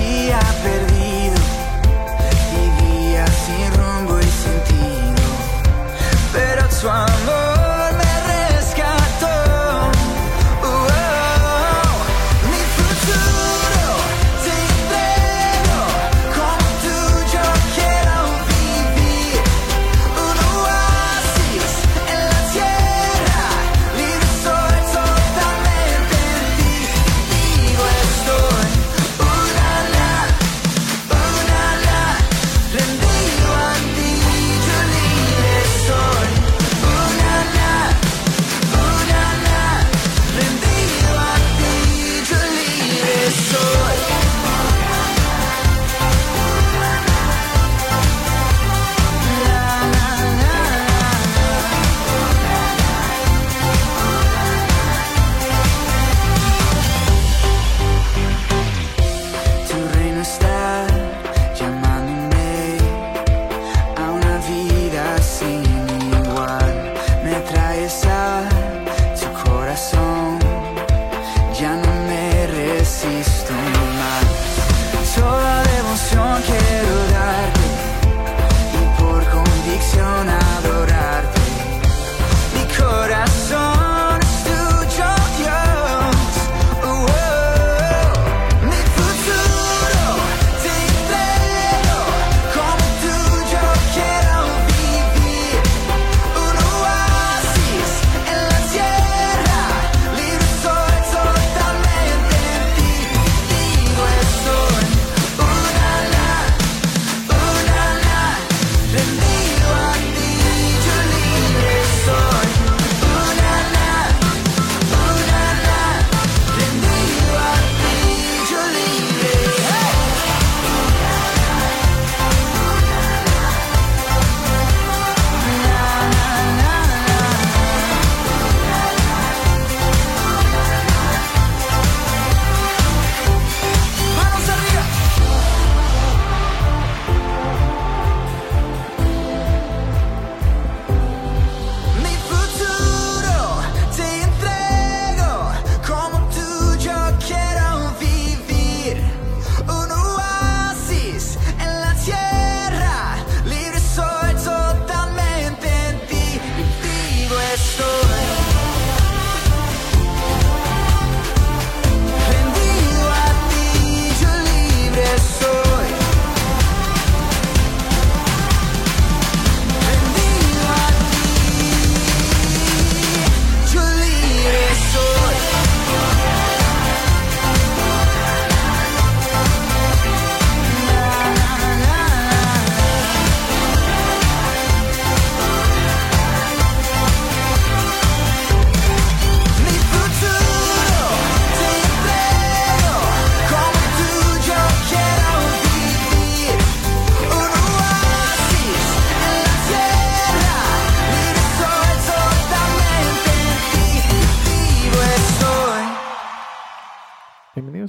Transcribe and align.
parecía 0.00 0.89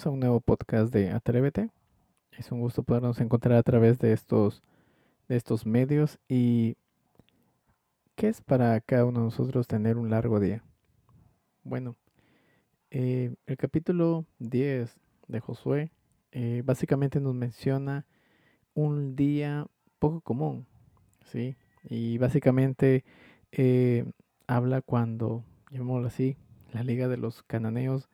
A 0.03 0.09
un 0.09 0.19
nuevo 0.19 0.39
podcast 0.39 0.91
de 0.91 1.11
Atrévete. 1.11 1.69
Es 2.31 2.51
un 2.51 2.59
gusto 2.59 2.81
podernos 2.81 3.19
encontrar 3.19 3.57
a 3.57 3.61
través 3.61 3.99
de 3.99 4.13
estos, 4.13 4.63
de 5.27 5.35
estos 5.35 5.67
medios. 5.67 6.17
¿Y 6.27 6.75
qué 8.15 8.29
es 8.29 8.41
para 8.41 8.79
cada 8.81 9.05
uno 9.05 9.19
de 9.19 9.25
nosotros 9.25 9.67
tener 9.67 9.97
un 9.97 10.09
largo 10.09 10.39
día? 10.39 10.63
Bueno, 11.63 11.97
eh, 12.89 13.35
el 13.45 13.57
capítulo 13.57 14.25
10 14.39 14.97
de 15.27 15.39
Josué 15.39 15.91
eh, 16.31 16.63
básicamente 16.65 17.19
nos 17.19 17.35
menciona 17.35 18.07
un 18.73 19.15
día 19.15 19.67
poco 19.99 20.21
común, 20.21 20.65
¿sí? 21.25 21.57
Y 21.83 22.17
básicamente 22.17 23.03
eh, 23.51 24.05
habla 24.47 24.81
cuando, 24.81 25.43
llamémoslo 25.69 26.07
así, 26.07 26.37
la 26.73 26.81
liga 26.81 27.07
de 27.07 27.17
los 27.17 27.43
cananeos 27.43 28.09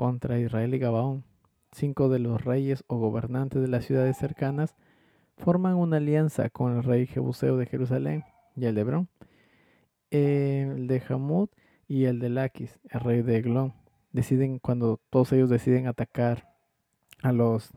contra 0.00 0.38
Israel 0.40 0.72
y 0.74 0.78
Gabaón. 0.78 1.24
Cinco 1.72 2.08
de 2.08 2.20
los 2.20 2.42
reyes 2.42 2.84
o 2.86 2.96
gobernantes 2.96 3.60
de 3.60 3.68
las 3.68 3.84
ciudades 3.84 4.16
cercanas 4.16 4.74
forman 5.36 5.74
una 5.74 5.98
alianza 5.98 6.48
con 6.48 6.74
el 6.74 6.84
rey 6.84 7.06
Jebuseo 7.06 7.58
de 7.58 7.66
Jerusalén 7.66 8.24
y 8.56 8.64
el 8.64 8.74
de 8.74 8.80
Hebrón, 8.80 9.08
el 10.10 10.86
de 10.86 11.02
Hamud 11.06 11.50
y 11.86 12.04
el 12.06 12.18
de 12.18 12.30
Laquis, 12.30 12.80
el 12.88 13.00
rey 13.00 13.20
de 13.20 13.36
Eglón. 13.36 13.74
Deciden, 14.10 14.58
cuando 14.58 14.98
todos 15.10 15.34
ellos 15.34 15.50
deciden 15.50 15.86
atacar 15.86 16.48
a 17.22 17.32
los 17.32 17.70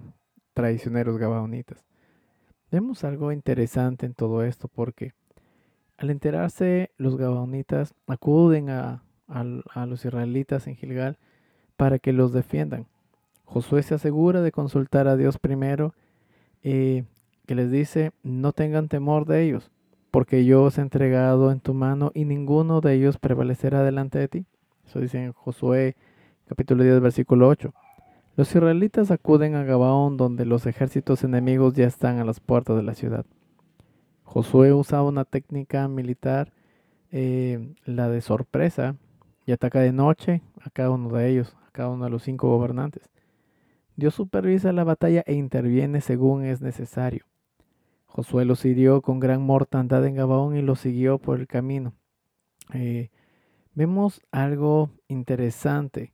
traicioneros 0.53 1.17
gabaonitas. 1.17 1.83
Vemos 2.71 3.03
algo 3.03 3.33
interesante 3.33 4.05
en 4.05 4.13
todo 4.13 4.43
esto 4.45 4.69
porque 4.69 5.11
Al 5.97 6.09
enterarse, 6.09 6.91
los 6.97 7.17
gabaonitas 7.17 7.93
acuden 8.07 8.69
a- 8.69 9.03
a 9.27 9.85
los 9.85 10.05
israelitas 10.05 10.67
en 10.67 10.75
Gilgal 10.75 11.17
para 11.83 11.99
que 11.99 12.13
los 12.13 12.31
defiendan. 12.31 12.85
Josué 13.43 13.83
se 13.83 13.93
asegura 13.93 14.41
de 14.41 14.53
consultar 14.53 15.09
a 15.09 15.17
Dios 15.17 15.37
primero, 15.37 15.93
eh, 16.63 17.03
que 17.45 17.55
les 17.55 17.69
dice, 17.69 18.13
no 18.23 18.53
tengan 18.53 18.87
temor 18.87 19.25
de 19.25 19.43
ellos, 19.43 19.69
porque 20.09 20.45
yo 20.45 20.63
os 20.63 20.77
he 20.77 20.81
entregado 20.81 21.51
en 21.51 21.59
tu 21.59 21.73
mano 21.73 22.13
y 22.13 22.23
ninguno 22.23 22.79
de 22.79 22.93
ellos 22.93 23.17
prevalecerá 23.17 23.83
delante 23.83 24.17
de 24.17 24.29
ti. 24.29 24.45
Eso 24.87 25.01
dice 25.01 25.21
en 25.21 25.33
Josué 25.33 25.97
capítulo 26.47 26.85
10, 26.85 27.01
versículo 27.01 27.49
8. 27.49 27.73
Los 28.37 28.55
israelitas 28.55 29.11
acuden 29.11 29.55
a 29.55 29.65
Gabaón 29.65 30.15
donde 30.15 30.45
los 30.45 30.65
ejércitos 30.65 31.25
enemigos 31.25 31.73
ya 31.73 31.85
están 31.85 32.17
a 32.19 32.23
las 32.23 32.39
puertas 32.39 32.77
de 32.77 32.83
la 32.83 32.93
ciudad. 32.93 33.25
Josué 34.23 34.71
usaba 34.71 35.03
una 35.03 35.25
técnica 35.25 35.89
militar, 35.89 36.53
eh, 37.11 37.73
la 37.83 38.07
de 38.07 38.21
sorpresa, 38.21 38.95
y 39.45 39.51
ataca 39.51 39.81
de 39.81 39.91
noche 39.91 40.41
a 40.61 40.69
cada 40.69 40.91
uno 40.91 41.09
de 41.09 41.29
ellos, 41.29 41.57
cada 41.73 41.89
uno 41.89 42.05
de 42.05 42.11
los 42.11 42.23
cinco 42.23 42.47
gobernantes. 42.49 43.09
Dios 43.97 44.13
supervisa 44.15 44.71
la 44.71 44.85
batalla 44.85 45.23
e 45.25 45.33
interviene 45.33 45.99
según 45.99 46.45
es 46.45 46.61
necesario. 46.61 47.25
Josué 48.05 48.45
los 48.45 48.63
hirió 48.63 49.01
con 49.01 49.19
gran 49.19 49.41
mortandad 49.41 50.05
en 50.05 50.15
Gabaón 50.15 50.55
y 50.55 50.61
los 50.61 50.79
siguió 50.79 51.17
por 51.17 51.39
el 51.39 51.47
camino. 51.47 51.93
Eh, 52.73 53.09
vemos 53.73 54.21
algo 54.31 54.89
interesante 55.07 56.13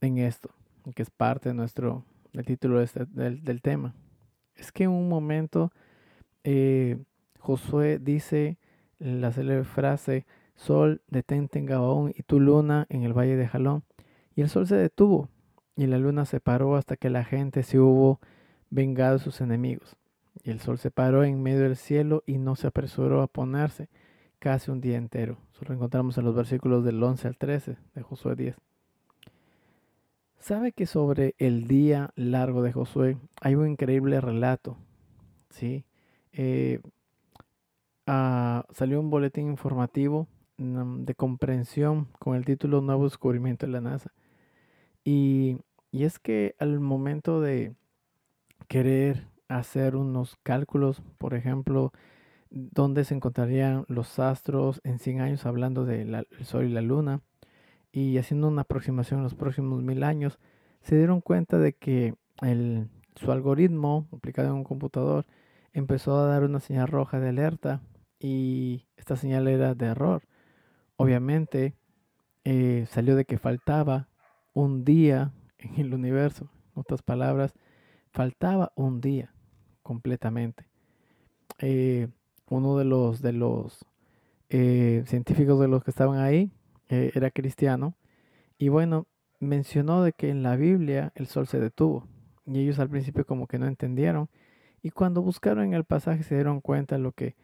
en 0.00 0.18
esto, 0.18 0.50
que 0.94 1.02
es 1.02 1.10
parte 1.10 1.50
de 1.50 1.54
nuestro, 1.54 2.04
del 2.32 2.44
título 2.44 2.78
de 2.78 2.84
este- 2.84 3.06
del, 3.06 3.44
del 3.44 3.62
tema. 3.62 3.94
Es 4.54 4.72
que 4.72 4.84
en 4.84 4.90
un 4.90 5.08
momento 5.08 5.70
eh, 6.44 6.98
Josué 7.38 7.98
dice 7.98 8.58
la 8.98 9.30
célebre 9.32 9.64
frase, 9.64 10.26
Sol, 10.54 11.02
detente 11.08 11.58
en 11.58 11.66
Gabaón 11.66 12.12
y 12.16 12.22
tu 12.22 12.40
luna 12.40 12.86
en 12.88 13.02
el 13.02 13.12
valle 13.12 13.36
de 13.36 13.46
Jalón. 13.46 13.84
Y 14.36 14.42
el 14.42 14.50
sol 14.50 14.66
se 14.66 14.76
detuvo 14.76 15.28
y 15.76 15.86
la 15.86 15.98
luna 15.98 16.26
se 16.26 16.40
paró 16.40 16.76
hasta 16.76 16.96
que 16.96 17.10
la 17.10 17.24
gente 17.24 17.62
se 17.62 17.80
hubo 17.80 18.20
vengado 18.70 19.14
de 19.14 19.24
sus 19.24 19.40
enemigos. 19.40 19.96
Y 20.44 20.50
el 20.50 20.60
sol 20.60 20.78
se 20.78 20.90
paró 20.90 21.24
en 21.24 21.42
medio 21.42 21.62
del 21.62 21.76
cielo 21.76 22.22
y 22.26 22.38
no 22.38 22.54
se 22.54 22.66
apresuró 22.66 23.22
a 23.22 23.26
ponerse 23.26 23.88
casi 24.38 24.70
un 24.70 24.80
día 24.80 24.98
entero. 24.98 25.38
Eso 25.52 25.64
lo 25.66 25.74
encontramos 25.74 26.18
en 26.18 26.24
los 26.24 26.34
versículos 26.34 26.84
del 26.84 27.02
11 27.02 27.28
al 27.28 27.36
13 27.36 27.76
de 27.94 28.02
Josué 28.02 28.36
10. 28.36 28.56
¿Sabe 30.38 30.72
que 30.72 30.86
sobre 30.86 31.34
el 31.38 31.66
día 31.66 32.10
largo 32.14 32.62
de 32.62 32.72
Josué 32.72 33.16
hay 33.40 33.54
un 33.54 33.68
increíble 33.68 34.20
relato? 34.20 34.76
¿Sí? 35.50 35.84
Eh, 36.32 36.80
ah, 38.06 38.66
salió 38.70 39.00
un 39.00 39.10
boletín 39.10 39.48
informativo 39.48 40.28
mm, 40.58 41.04
de 41.04 41.14
comprensión 41.14 42.08
con 42.18 42.36
el 42.36 42.44
título 42.44 42.82
Nuevo 42.82 43.04
descubrimiento 43.04 43.66
de 43.66 43.72
la 43.72 43.80
NASA. 43.80 44.12
Y, 45.06 45.58
y 45.92 46.02
es 46.02 46.18
que 46.18 46.56
al 46.58 46.80
momento 46.80 47.40
de 47.40 47.76
querer 48.66 49.28
hacer 49.46 49.94
unos 49.94 50.36
cálculos, 50.42 51.00
por 51.16 51.34
ejemplo, 51.34 51.92
dónde 52.50 53.04
se 53.04 53.14
encontrarían 53.14 53.84
los 53.86 54.18
astros 54.18 54.80
en 54.82 54.98
100 54.98 55.20
años, 55.20 55.46
hablando 55.46 55.84
del 55.84 56.26
Sol 56.42 56.64
y 56.64 56.72
la 56.72 56.80
Luna, 56.80 57.20
y 57.92 58.18
haciendo 58.18 58.48
una 58.48 58.62
aproximación 58.62 59.20
en 59.20 59.24
los 59.24 59.36
próximos 59.36 59.80
mil 59.80 60.02
años, 60.02 60.40
se 60.82 60.96
dieron 60.96 61.20
cuenta 61.20 61.56
de 61.58 61.72
que 61.72 62.14
el, 62.42 62.88
su 63.14 63.30
algoritmo 63.30 64.08
aplicado 64.12 64.48
en 64.48 64.54
un 64.54 64.64
computador 64.64 65.24
empezó 65.72 66.18
a 66.18 66.26
dar 66.26 66.42
una 66.42 66.58
señal 66.58 66.88
roja 66.88 67.20
de 67.20 67.28
alerta 67.28 67.80
y 68.18 68.86
esta 68.96 69.14
señal 69.14 69.46
era 69.46 69.76
de 69.76 69.86
error. 69.86 70.22
Obviamente 70.96 71.74
eh, 72.42 72.86
salió 72.90 73.14
de 73.14 73.24
que 73.24 73.38
faltaba 73.38 74.08
un 74.56 74.86
día 74.86 75.32
en 75.58 75.78
el 75.78 75.92
universo. 75.92 76.48
En 76.74 76.80
otras 76.80 77.02
palabras, 77.02 77.52
faltaba 78.10 78.72
un 78.74 79.02
día 79.02 79.34
completamente. 79.82 80.66
Eh, 81.58 82.08
uno 82.48 82.78
de 82.78 82.86
los, 82.86 83.20
de 83.20 83.32
los 83.34 83.84
eh, 84.48 85.04
científicos 85.06 85.60
de 85.60 85.68
los 85.68 85.84
que 85.84 85.90
estaban 85.90 86.20
ahí 86.20 86.50
eh, 86.88 87.12
era 87.14 87.30
cristiano 87.30 87.96
y 88.56 88.68
bueno, 88.68 89.06
mencionó 89.40 90.02
de 90.02 90.12
que 90.12 90.30
en 90.30 90.42
la 90.42 90.56
Biblia 90.56 91.12
el 91.16 91.26
sol 91.26 91.46
se 91.46 91.60
detuvo 91.60 92.06
y 92.46 92.60
ellos 92.60 92.78
al 92.78 92.88
principio 92.88 93.26
como 93.26 93.46
que 93.46 93.58
no 93.58 93.66
entendieron 93.66 94.30
y 94.82 94.90
cuando 94.90 95.20
buscaron 95.20 95.64
en 95.64 95.74
el 95.74 95.84
pasaje 95.84 96.22
se 96.22 96.34
dieron 96.34 96.62
cuenta 96.62 96.96
de 96.96 97.02
lo 97.02 97.12
que 97.12 97.34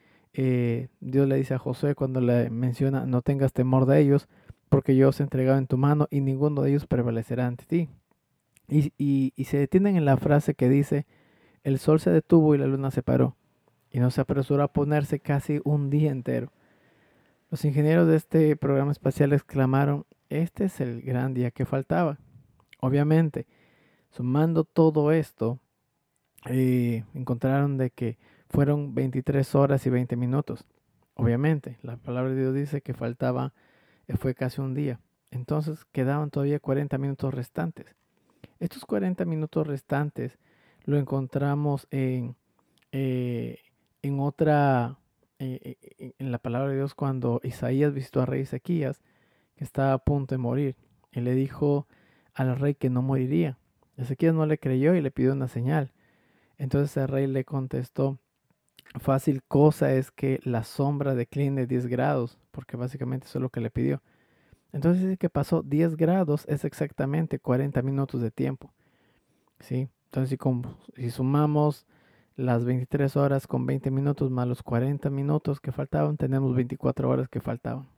Dios 1.00 1.28
le 1.28 1.36
dice 1.36 1.52
a 1.52 1.58
Josué 1.58 1.94
cuando 1.94 2.22
le 2.22 2.48
menciona 2.48 3.04
no 3.04 3.20
tengas 3.20 3.52
temor 3.52 3.84
de 3.84 4.00
ellos 4.00 4.28
porque 4.72 4.96
yo 4.96 5.10
os 5.10 5.20
he 5.20 5.22
entregado 5.22 5.58
en 5.58 5.66
tu 5.66 5.76
mano 5.76 6.08
y 6.10 6.22
ninguno 6.22 6.62
de 6.62 6.70
ellos 6.70 6.86
prevalecerá 6.86 7.46
ante 7.46 7.66
ti. 7.66 7.90
Y, 8.68 8.90
y, 8.96 9.34
y 9.36 9.44
se 9.44 9.58
detienen 9.58 9.96
en 9.96 10.06
la 10.06 10.16
frase 10.16 10.54
que 10.54 10.70
dice, 10.70 11.04
el 11.62 11.78
sol 11.78 12.00
se 12.00 12.08
detuvo 12.08 12.54
y 12.54 12.58
la 12.58 12.66
luna 12.66 12.90
se 12.90 13.02
paró, 13.02 13.36
y 13.90 14.00
no 14.00 14.10
se 14.10 14.22
apresuró 14.22 14.62
a 14.62 14.72
ponerse 14.72 15.20
casi 15.20 15.60
un 15.64 15.90
día 15.90 16.10
entero. 16.10 16.52
Los 17.50 17.66
ingenieros 17.66 18.08
de 18.08 18.16
este 18.16 18.56
programa 18.56 18.92
espacial 18.92 19.34
exclamaron, 19.34 20.06
este 20.30 20.64
es 20.64 20.80
el 20.80 21.02
gran 21.02 21.34
día 21.34 21.50
que 21.50 21.66
faltaba. 21.66 22.18
Obviamente, 22.80 23.46
sumando 24.10 24.64
todo 24.64 25.12
esto, 25.12 25.58
eh, 26.46 27.04
encontraron 27.12 27.76
de 27.76 27.90
que 27.90 28.16
fueron 28.48 28.94
23 28.94 29.54
horas 29.54 29.86
y 29.86 29.90
20 29.90 30.16
minutos. 30.16 30.64
Obviamente, 31.12 31.76
la 31.82 31.98
palabra 31.98 32.30
de 32.30 32.40
Dios 32.40 32.54
dice 32.54 32.80
que 32.80 32.94
faltaba, 32.94 33.52
fue 34.18 34.34
casi 34.34 34.60
un 34.60 34.74
día. 34.74 35.00
Entonces 35.30 35.84
quedaban 35.92 36.30
todavía 36.30 36.60
40 36.60 36.98
minutos 36.98 37.32
restantes. 37.32 37.86
Estos 38.60 38.84
40 38.84 39.24
minutos 39.24 39.66
restantes 39.66 40.38
lo 40.84 40.98
encontramos 40.98 41.86
en, 41.90 42.36
eh, 42.92 43.58
en 44.02 44.20
otra, 44.20 44.98
eh, 45.38 45.76
eh, 45.98 46.12
en 46.18 46.30
la 46.30 46.38
palabra 46.38 46.70
de 46.70 46.76
Dios 46.76 46.94
cuando 46.94 47.40
Isaías 47.42 47.94
visitó 47.94 48.20
a 48.20 48.26
rey 48.26 48.42
Ezequías, 48.42 49.02
que 49.56 49.64
estaba 49.64 49.94
a 49.94 49.98
punto 49.98 50.34
de 50.34 50.38
morir, 50.38 50.76
y 51.12 51.20
le 51.20 51.34
dijo 51.34 51.86
al 52.34 52.58
rey 52.58 52.74
que 52.74 52.90
no 52.90 53.02
moriría. 53.02 53.58
Ezequías 53.96 54.34
no 54.34 54.46
le 54.46 54.58
creyó 54.58 54.94
y 54.94 55.00
le 55.00 55.10
pidió 55.10 55.32
una 55.32 55.48
señal. 55.48 55.92
Entonces 56.58 56.96
el 56.96 57.08
rey 57.08 57.26
le 57.26 57.44
contestó, 57.44 58.18
fácil 59.00 59.42
cosa 59.42 59.92
es 59.94 60.10
que 60.10 60.40
la 60.44 60.64
sombra 60.64 61.14
decline 61.14 61.66
10 61.66 61.86
grados, 61.86 62.38
porque 62.52 62.76
básicamente 62.76 63.26
eso 63.26 63.38
es 63.38 63.42
lo 63.42 63.50
que 63.50 63.60
le 63.60 63.70
pidió. 63.70 64.00
Entonces 64.72 65.02
dice 65.02 65.16
que 65.16 65.28
pasó 65.28 65.62
10 65.62 65.96
grados, 65.96 66.44
es 66.48 66.64
exactamente 66.64 67.40
40 67.40 67.82
minutos 67.82 68.20
de 68.22 68.30
tiempo. 68.30 68.72
¿Sí? 69.58 69.88
Entonces 70.06 70.30
si, 70.30 70.36
com- 70.36 70.62
si 70.94 71.10
sumamos 71.10 71.86
las 72.36 72.64
23 72.64 73.16
horas 73.16 73.46
con 73.46 73.66
20 73.66 73.90
minutos 73.90 74.30
más 74.30 74.46
los 74.46 74.62
40 74.62 75.10
minutos 75.10 75.60
que 75.60 75.72
faltaban, 75.72 76.16
tenemos 76.16 76.54
24 76.54 77.08
horas 77.08 77.28
que 77.28 77.40
faltaban. 77.40 77.88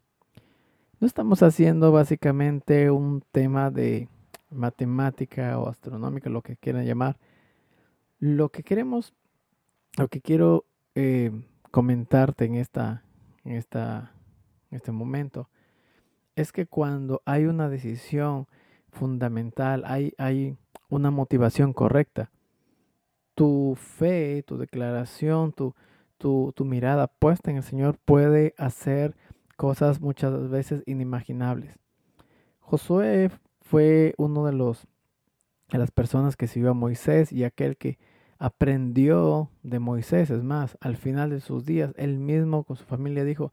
No 1.00 1.06
estamos 1.06 1.42
haciendo 1.42 1.92
básicamente 1.92 2.90
un 2.90 3.23
tema 3.32 3.70
de 3.70 4.08
matemática 4.50 5.58
o 5.58 5.68
astronómica, 5.68 6.30
lo 6.30 6.42
que 6.42 6.56
quieran 6.56 6.87
llamar. 6.87 7.18
Lo 8.18 8.49
que 8.49 8.62
queremos, 8.62 9.12
lo 9.99 10.08
que 10.08 10.20
quiero 10.20 10.64
eh, 10.94 11.30
comentarte 11.70 12.44
en 12.46 12.54
esta, 12.54 13.02
en 13.44 13.52
esta, 13.52 14.13
este 14.75 14.93
momento, 14.93 15.49
es 16.37 16.52
que 16.52 16.66
cuando 16.66 17.23
hay 17.25 17.47
una 17.47 17.69
decisión 17.69 18.47
fundamental, 18.90 19.85
hay, 19.87 20.14
hay 20.19 20.57
una 20.88 21.11
motivación 21.11 21.73
correcta, 21.73 22.31
tu 23.35 23.76
fe, 23.76 24.43
tu 24.47 24.59
declaración, 24.59 25.52
tu, 25.52 25.75
tu, 26.19 26.52
tu 26.54 26.64
mirada 26.64 27.07
puesta 27.07 27.50
en 27.50 27.59
el 27.59 27.62
Señor 27.62 27.99
puede 28.04 28.54
hacer 28.59 29.16
cosas 29.57 30.00
muchas 30.00 30.49
veces 30.50 30.83
inimaginables. 30.87 31.78
Josué 32.61 33.31
fue 33.61 34.14
uno 34.19 34.47
de 34.47 34.52
los 34.52 34.87
de 35.71 35.78
las 35.78 35.90
personas 35.90 36.37
que 36.37 36.47
siguió 36.47 36.71
a 36.71 36.75
Moisés 36.75 37.33
y 37.33 37.45
aquel 37.45 37.76
que 37.76 37.99
aprendió 38.38 39.50
de 39.62 39.78
Moisés. 39.78 40.31
Es 40.31 40.43
más, 40.43 40.76
al 40.81 40.97
final 40.97 41.31
de 41.31 41.40
sus 41.40 41.64
días, 41.64 41.93
él 41.97 42.19
mismo 42.19 42.64
con 42.64 42.76
su 42.76 42.85
familia 42.85 43.25
dijo, 43.25 43.52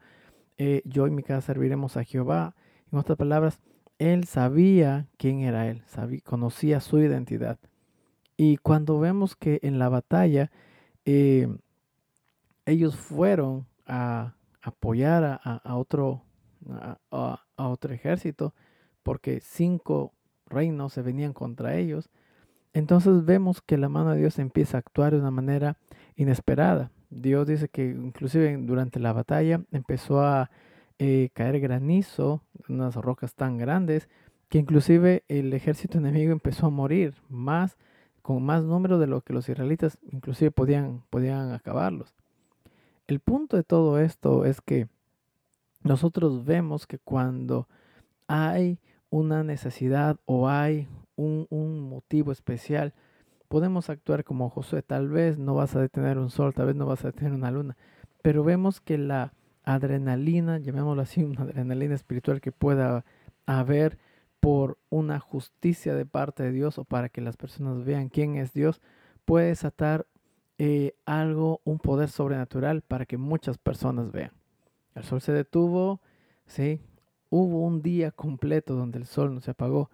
eh, 0.64 0.84
yo 0.86 1.08
y 1.08 1.10
mi 1.10 1.24
casa 1.24 1.42
serviremos 1.42 1.98
a 1.98 2.04
Jehová. 2.04 2.56
En 2.92 3.00
otras 3.00 3.18
palabras, 3.18 3.60
él 3.98 4.26
sabía 4.26 5.08
quién 5.18 5.40
era 5.40 5.68
él, 5.68 5.82
sabía, 5.88 6.20
conocía 6.24 6.82
su 6.82 7.00
identidad. 7.00 7.58
Y 8.38 8.58
cuando 8.58 9.00
vemos 9.00 9.36
que 9.36 9.60
en 9.64 9.80
la 9.80 9.90
batalla 9.90 10.52
eh, 11.04 11.48
ellos 12.68 12.96
fueron 12.96 13.66
a 13.88 14.36
apoyar 14.62 15.42
a, 15.44 15.76
otro, 15.76 16.26
a 17.10 17.40
otro 17.58 17.92
ejército, 17.92 18.54
porque 19.02 19.40
cinco 19.40 20.14
reinos 20.46 20.94
se 20.94 21.02
venían 21.02 21.34
contra 21.34 21.76
ellos, 21.76 22.12
entonces 22.74 23.26
vemos 23.26 23.64
que 23.64 23.80
la 23.80 23.90
mano 23.90 24.12
de 24.12 24.20
Dios 24.20 24.38
empieza 24.38 24.78
a 24.78 24.82
actuar 24.82 25.14
de 25.14 25.22
una 25.22 25.32
manera 25.32 25.80
inesperada. 26.16 26.92
Dios 27.12 27.46
dice 27.46 27.68
que 27.68 27.86
inclusive 27.86 28.58
durante 28.58 29.00
la 29.00 29.14
batalla 29.14 29.62
empezó 29.72 30.22
a 30.22 30.50
eh, 30.98 31.30
caer 31.34 31.60
granizo, 31.60 32.42
unas 32.70 32.96
rocas 32.96 33.36
tan 33.36 33.58
grandes, 33.58 34.10
que 34.50 34.58
inclusive 34.58 35.24
el 35.28 35.54
ejército 35.54 35.98
enemigo 36.00 36.32
empezó 36.32 36.68
a 36.68 36.72
morir 36.72 37.14
más, 37.30 37.78
con 38.22 38.44
más 38.44 38.64
número 38.64 38.98
de 38.98 39.08
lo 39.08 39.22
que 39.22 39.34
los 39.34 39.50
israelitas 39.50 39.98
inclusive 40.10 40.52
podían, 40.52 41.04
podían 41.10 41.52
acabarlos. 41.52 42.16
El 43.08 43.20
punto 43.20 43.58
de 43.58 43.64
todo 43.64 44.00
esto 44.00 44.46
es 44.46 44.62
que 44.62 44.88
nosotros 45.84 46.46
vemos 46.46 46.88
que 46.88 46.98
cuando 46.98 47.68
hay 48.28 48.80
una 49.10 49.44
necesidad 49.44 50.18
o 50.26 50.48
hay 50.48 50.88
un, 51.18 51.46
un 51.50 51.90
motivo 51.90 52.32
especial, 52.32 52.94
podemos 53.52 53.90
actuar 53.90 54.24
como 54.24 54.50
Josué. 54.50 54.82
Tal 54.82 55.10
vez 55.10 55.38
no 55.38 55.54
vas 55.54 55.76
a 55.76 55.82
detener 55.82 56.18
un 56.18 56.30
sol, 56.30 56.54
tal 56.54 56.68
vez 56.68 56.76
no 56.78 56.86
vas 56.86 57.04
a 57.04 57.10
detener 57.10 57.34
una 57.34 57.52
luna, 57.52 57.76
pero 58.22 58.46
vemos 58.46 58.80
que 58.80 58.98
la 58.98 59.34
adrenalina, 59.66 60.58
llamémoslo 60.58 61.02
así, 61.02 61.22
una 61.26 61.42
adrenalina 61.42 61.94
espiritual 61.94 62.40
que 62.40 62.54
pueda 62.54 63.04
haber 63.46 64.00
por 64.40 64.78
una 64.90 65.20
justicia 65.20 65.94
de 65.94 66.06
parte 66.06 66.44
de 66.44 66.54
Dios 66.54 66.78
o 66.78 66.86
para 66.86 67.10
que 67.10 67.20
las 67.20 67.36
personas 67.36 67.84
vean 67.84 68.08
quién 68.08 68.38
es 68.38 68.54
Dios, 68.54 68.80
puede 69.26 69.48
desatar 69.48 70.08
eh, 70.58 70.96
algo, 71.06 71.60
un 71.66 71.80
poder 71.80 72.08
sobrenatural 72.08 72.82
para 72.84 73.06
que 73.06 73.18
muchas 73.18 73.58
personas 73.58 74.14
vean. 74.14 74.32
El 74.96 75.04
sol 75.04 75.20
se 75.20 75.34
detuvo, 75.34 76.00
¿sí? 76.46 76.80
Hubo 77.30 77.66
un 77.66 77.82
día 77.82 78.12
completo 78.12 78.76
donde 78.76 78.98
el 78.98 79.06
sol 79.06 79.36
no 79.36 79.42
se 79.42 79.52
apagó, 79.52 79.90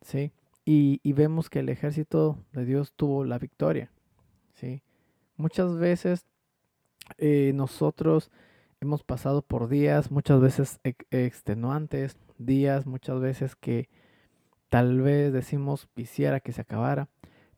¿sí? 0.00 0.32
Y, 0.68 1.12
vemos 1.12 1.48
que 1.48 1.60
el 1.60 1.68
ejército 1.68 2.38
de 2.52 2.64
Dios 2.64 2.92
tuvo 2.92 3.24
la 3.24 3.38
victoria, 3.38 3.92
¿sí? 4.54 4.82
Muchas 5.36 5.78
veces 5.78 6.26
eh, 7.18 7.52
nosotros 7.54 8.32
hemos 8.80 9.04
pasado 9.04 9.42
por 9.42 9.68
días, 9.68 10.10
muchas 10.10 10.40
veces 10.40 10.80
extenuantes, 11.12 12.18
días, 12.38 12.84
muchas 12.84 13.20
veces 13.20 13.54
que 13.54 13.88
tal 14.68 15.02
vez 15.02 15.32
decimos 15.32 15.88
quisiera 15.94 16.40
que 16.40 16.50
se 16.50 16.62
acabara, 16.62 17.08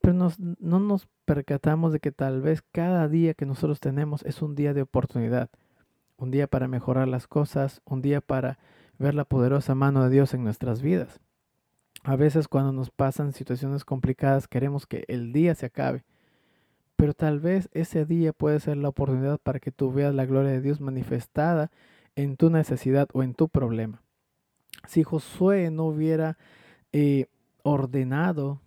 pero 0.02 0.12
nos, 0.12 0.38
no 0.38 0.78
nos 0.78 1.08
percatamos 1.24 1.94
de 1.94 2.00
que 2.00 2.12
tal 2.12 2.42
vez 2.42 2.62
cada 2.72 3.08
día 3.08 3.32
que 3.32 3.46
nosotros 3.46 3.80
tenemos 3.80 4.22
es 4.24 4.42
un 4.42 4.54
día 4.54 4.74
de 4.74 4.82
oportunidad, 4.82 5.48
un 6.18 6.30
día 6.30 6.46
para 6.46 6.68
mejorar 6.68 7.08
las 7.08 7.26
cosas, 7.26 7.80
un 7.86 8.02
día 8.02 8.20
para 8.20 8.58
ver 8.98 9.14
la 9.14 9.24
poderosa 9.24 9.74
mano 9.74 10.04
de 10.04 10.10
Dios 10.10 10.34
en 10.34 10.44
nuestras 10.44 10.82
vidas. 10.82 11.20
A 12.04 12.16
veces 12.16 12.48
cuando 12.48 12.72
nos 12.72 12.90
pasan 12.90 13.32
situaciones 13.32 13.84
complicadas 13.84 14.48
queremos 14.48 14.86
que 14.86 15.04
el 15.08 15.32
día 15.32 15.54
se 15.54 15.66
acabe, 15.66 16.04
pero 16.96 17.14
tal 17.14 17.40
vez 17.40 17.68
ese 17.72 18.04
día 18.04 18.32
puede 18.32 18.60
ser 18.60 18.76
la 18.76 18.88
oportunidad 18.88 19.38
para 19.38 19.60
que 19.60 19.70
tú 19.70 19.92
veas 19.92 20.14
la 20.14 20.26
gloria 20.26 20.50
de 20.50 20.60
Dios 20.60 20.80
manifestada 20.80 21.70
en 22.16 22.36
tu 22.36 22.50
necesidad 22.50 23.08
o 23.12 23.22
en 23.22 23.34
tu 23.34 23.48
problema. 23.48 24.02
Si 24.86 25.02
Josué 25.04 25.70
no 25.70 25.84
hubiera 25.84 26.38
eh, 26.92 27.26
ordenado, 27.62 28.60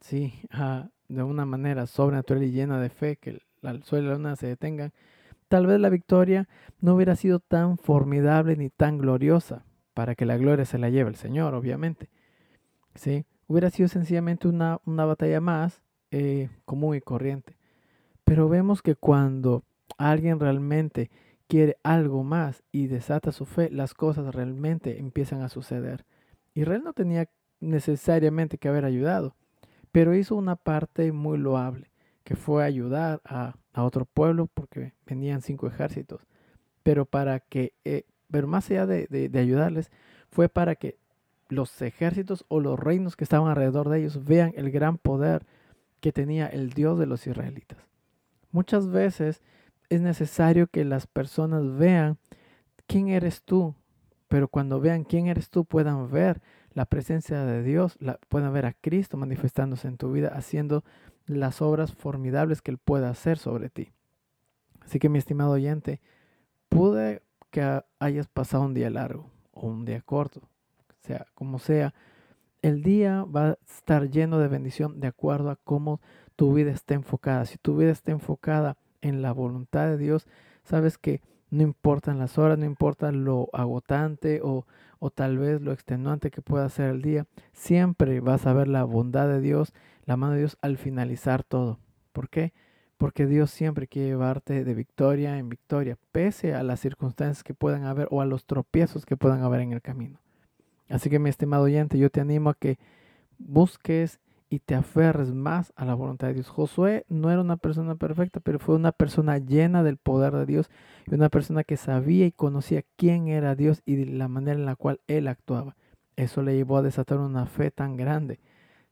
sí, 0.00 0.34
de 1.08 1.22
una 1.22 1.44
manera 1.44 1.86
sobrenatural 1.86 2.42
y 2.42 2.50
llena 2.50 2.80
de 2.80 2.88
fe 2.88 3.16
que 3.16 3.42
el 3.62 3.82
sol 3.84 4.00
y 4.00 4.06
la 4.06 4.14
luna 4.14 4.36
se 4.36 4.46
detengan, 4.46 4.92
tal 5.48 5.66
vez 5.66 5.78
la 5.78 5.88
victoria 5.88 6.48
no 6.80 6.94
hubiera 6.94 7.14
sido 7.14 7.40
tan 7.40 7.78
formidable 7.78 8.56
ni 8.56 8.70
tan 8.70 8.98
gloriosa 8.98 9.64
para 9.94 10.14
que 10.14 10.26
la 10.26 10.36
gloria 10.36 10.64
se 10.64 10.78
la 10.78 10.90
lleve 10.90 11.10
el 11.10 11.16
Señor, 11.16 11.54
obviamente. 11.54 12.10
¿Sí? 12.96 13.26
Hubiera 13.46 13.70
sido 13.70 13.88
sencillamente 13.88 14.48
una, 14.48 14.80
una 14.84 15.04
batalla 15.04 15.40
más 15.40 15.82
eh, 16.10 16.48
común 16.64 16.96
y 16.96 17.00
corriente. 17.00 17.56
Pero 18.24 18.48
vemos 18.48 18.82
que 18.82 18.96
cuando 18.96 19.62
alguien 19.98 20.40
realmente 20.40 21.10
quiere 21.46 21.76
algo 21.82 22.24
más 22.24 22.62
y 22.72 22.88
desata 22.88 23.32
su 23.32 23.46
fe, 23.46 23.70
las 23.70 23.94
cosas 23.94 24.34
realmente 24.34 24.98
empiezan 24.98 25.42
a 25.42 25.48
suceder. 25.48 26.04
Israel 26.54 26.82
no 26.84 26.92
tenía 26.92 27.28
necesariamente 27.60 28.58
que 28.58 28.68
haber 28.68 28.84
ayudado, 28.84 29.36
pero 29.92 30.14
hizo 30.14 30.34
una 30.34 30.56
parte 30.56 31.12
muy 31.12 31.38
loable, 31.38 31.90
que 32.24 32.34
fue 32.34 32.64
ayudar 32.64 33.20
a, 33.24 33.54
a 33.72 33.84
otro 33.84 34.06
pueblo 34.06 34.48
porque 34.52 34.94
venían 35.06 35.40
cinco 35.40 35.68
ejércitos. 35.68 36.26
Pero 36.82 37.06
para 37.06 37.40
que, 37.40 37.74
eh, 37.84 38.04
pero 38.30 38.46
más 38.48 38.70
allá 38.70 38.86
de, 38.86 39.06
de, 39.08 39.28
de 39.28 39.38
ayudarles, 39.38 39.90
fue 40.30 40.48
para 40.48 40.74
que 40.74 40.98
los 41.48 41.80
ejércitos 41.82 42.44
o 42.48 42.60
los 42.60 42.78
reinos 42.78 43.16
que 43.16 43.24
estaban 43.24 43.48
alrededor 43.48 43.88
de 43.88 44.00
ellos 44.00 44.24
vean 44.24 44.52
el 44.56 44.70
gran 44.70 44.98
poder 44.98 45.46
que 46.00 46.12
tenía 46.12 46.46
el 46.46 46.70
Dios 46.70 46.98
de 46.98 47.06
los 47.06 47.26
israelitas. 47.26 47.78
Muchas 48.50 48.88
veces 48.88 49.42
es 49.88 50.00
necesario 50.00 50.66
que 50.66 50.84
las 50.84 51.06
personas 51.06 51.76
vean 51.76 52.18
quién 52.86 53.08
eres 53.08 53.42
tú, 53.42 53.74
pero 54.28 54.48
cuando 54.48 54.80
vean 54.80 55.04
quién 55.04 55.26
eres 55.26 55.50
tú 55.50 55.64
puedan 55.64 56.10
ver 56.10 56.40
la 56.72 56.84
presencia 56.84 57.44
de 57.44 57.62
Dios, 57.62 57.96
la, 58.00 58.18
puedan 58.28 58.52
ver 58.52 58.66
a 58.66 58.72
Cristo 58.72 59.16
manifestándose 59.16 59.88
en 59.88 59.96
tu 59.96 60.12
vida, 60.12 60.28
haciendo 60.28 60.84
las 61.26 61.62
obras 61.62 61.92
formidables 61.92 62.62
que 62.62 62.70
Él 62.70 62.78
pueda 62.78 63.08
hacer 63.08 63.38
sobre 63.38 63.70
ti. 63.70 63.92
Así 64.80 64.98
que 64.98 65.08
mi 65.08 65.18
estimado 65.18 65.52
oyente, 65.52 66.00
pude 66.68 67.22
que 67.50 67.82
hayas 67.98 68.28
pasado 68.28 68.64
un 68.64 68.74
día 68.74 68.90
largo 68.90 69.30
o 69.52 69.66
un 69.68 69.84
día 69.84 70.00
corto, 70.02 70.42
sea 71.06 71.26
como 71.34 71.58
sea, 71.58 71.94
el 72.62 72.82
día 72.82 73.24
va 73.24 73.50
a 73.50 73.58
estar 73.68 74.10
lleno 74.10 74.38
de 74.38 74.48
bendición 74.48 75.00
de 75.00 75.08
acuerdo 75.08 75.50
a 75.50 75.56
cómo 75.56 76.00
tu 76.34 76.52
vida 76.52 76.70
está 76.70 76.94
enfocada. 76.94 77.44
Si 77.44 77.58
tu 77.58 77.76
vida 77.76 77.92
está 77.92 78.12
enfocada 78.12 78.76
en 79.00 79.22
la 79.22 79.32
voluntad 79.32 79.86
de 79.86 79.98
Dios, 79.98 80.26
sabes 80.64 80.98
que 80.98 81.22
no 81.50 81.62
importan 81.62 82.18
las 82.18 82.38
horas, 82.38 82.58
no 82.58 82.64
importa 82.64 83.12
lo 83.12 83.48
agotante 83.52 84.40
o, 84.42 84.66
o 84.98 85.10
tal 85.10 85.38
vez 85.38 85.60
lo 85.60 85.72
extenuante 85.72 86.30
que 86.30 86.42
pueda 86.42 86.68
ser 86.68 86.90
el 86.90 87.02
día, 87.02 87.26
siempre 87.52 88.20
vas 88.20 88.46
a 88.46 88.52
ver 88.52 88.68
la 88.68 88.84
bondad 88.84 89.28
de 89.28 89.40
Dios, 89.40 89.72
la 90.04 90.16
mano 90.16 90.32
de 90.32 90.40
Dios 90.40 90.58
al 90.60 90.76
finalizar 90.76 91.44
todo. 91.44 91.78
¿Por 92.12 92.28
qué? 92.28 92.52
Porque 92.96 93.26
Dios 93.26 93.50
siempre 93.50 93.86
quiere 93.86 94.08
llevarte 94.08 94.64
de 94.64 94.74
victoria 94.74 95.38
en 95.38 95.48
victoria, 95.48 95.98
pese 96.12 96.54
a 96.54 96.62
las 96.62 96.80
circunstancias 96.80 97.44
que 97.44 97.54
puedan 97.54 97.84
haber 97.84 98.08
o 98.10 98.22
a 98.22 98.26
los 98.26 98.44
tropiezos 98.44 99.06
que 99.06 99.16
puedan 99.16 99.42
haber 99.42 99.60
en 99.60 99.72
el 99.72 99.82
camino. 99.82 100.18
Así 100.88 101.10
que 101.10 101.18
mi 101.18 101.30
estimado 101.30 101.64
oyente, 101.64 101.98
yo 101.98 102.10
te 102.10 102.20
animo 102.20 102.50
a 102.50 102.54
que 102.54 102.78
busques 103.38 104.20
y 104.48 104.60
te 104.60 104.74
aferres 104.74 105.32
más 105.32 105.72
a 105.76 105.84
la 105.84 105.94
voluntad 105.94 106.28
de 106.28 106.34
Dios. 106.34 106.48
Josué 106.48 107.04
no 107.08 107.30
era 107.30 107.40
una 107.40 107.56
persona 107.56 107.96
perfecta, 107.96 108.40
pero 108.40 108.58
fue 108.58 108.76
una 108.76 108.92
persona 108.92 109.38
llena 109.38 109.82
del 109.82 109.96
poder 109.96 110.32
de 110.34 110.46
Dios 110.46 110.70
y 111.06 111.14
una 111.14 111.28
persona 111.28 111.64
que 111.64 111.76
sabía 111.76 112.26
y 112.26 112.32
conocía 112.32 112.84
quién 112.96 113.28
era 113.28 113.56
Dios 113.56 113.82
y 113.84 114.04
la 114.04 114.28
manera 114.28 114.58
en 114.58 114.66
la 114.66 114.76
cual 114.76 115.00
él 115.08 115.26
actuaba. 115.26 115.76
Eso 116.14 116.42
le 116.42 116.54
llevó 116.54 116.78
a 116.78 116.82
desatar 116.82 117.18
una 117.18 117.46
fe 117.46 117.70
tan 117.70 117.96
grande, 117.96 118.38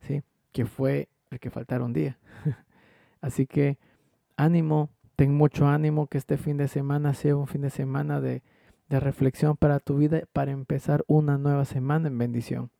¿sí? 0.01 0.23
Que 0.51 0.65
fue 0.65 1.07
el 1.31 1.39
que 1.39 1.49
faltara 1.49 1.85
un 1.85 1.93
día. 1.93 2.17
Así 3.21 3.47
que 3.47 3.77
ánimo, 4.35 4.89
ten 5.15 5.33
mucho 5.33 5.67
ánimo 5.67 6.07
que 6.07 6.17
este 6.17 6.37
fin 6.37 6.57
de 6.57 6.67
semana 6.67 7.13
sea 7.13 7.35
un 7.35 7.47
fin 7.47 7.61
de 7.61 7.69
semana 7.69 8.19
de, 8.19 8.43
de 8.89 8.99
reflexión 8.99 9.57
para 9.57 9.79
tu 9.79 9.97
vida, 9.97 10.23
para 10.33 10.51
empezar 10.51 11.03
una 11.07 11.37
nueva 11.37 11.65
semana 11.65 12.07
en 12.07 12.17
bendición. 12.17 12.71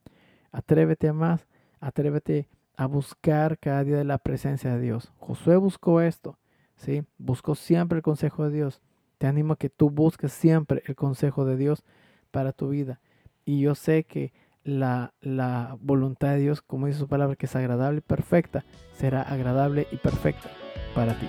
Atrévete 0.51 1.12
más, 1.13 1.47
atrévete 1.79 2.47
a 2.77 2.85
buscar 2.85 3.57
cada 3.57 3.83
día 3.83 3.97
de 3.97 4.03
la 4.03 4.17
presencia 4.17 4.74
de 4.75 4.81
Dios. 4.81 5.12
Josué 5.17 5.57
buscó 5.57 6.01
esto, 6.01 6.38
¿sí? 6.75 7.03
Buscó 7.17 7.55
siempre 7.55 7.97
el 7.97 8.03
consejo 8.03 8.45
de 8.45 8.55
Dios. 8.55 8.81
Te 9.17 9.27
animo 9.27 9.53
a 9.53 9.57
que 9.57 9.69
tú 9.69 9.89
busques 9.89 10.31
siempre 10.31 10.83
el 10.85 10.95
consejo 10.95 11.45
de 11.45 11.57
Dios 11.57 11.83
para 12.31 12.51
tu 12.51 12.69
vida. 12.69 13.00
Y 13.45 13.62
yo 13.62 13.75
sé 13.75 14.03
que 14.03 14.33
la, 14.63 15.13
la 15.21 15.77
voluntad 15.79 16.29
de 16.29 16.39
Dios, 16.39 16.62
como 16.62 16.88
dice 16.88 17.00
su 17.00 17.07
palabra, 17.07 17.35
que 17.35 17.45
es 17.45 17.55
agradable 17.55 18.00
y 18.00 18.01
perfecta, 18.01 18.65
será 18.93 19.21
agradable 19.21 19.88
y 19.91 19.97
perfecta 19.97 20.50
para 20.93 21.17
ti. 21.17 21.27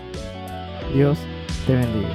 Dios 0.94 1.18
te 1.66 1.74
bendiga. 1.74 2.14